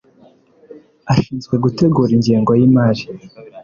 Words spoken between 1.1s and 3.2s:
Ashinzwe gutegura ingengo y’imari,